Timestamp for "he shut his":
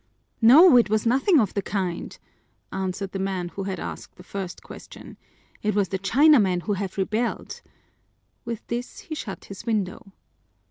9.01-9.63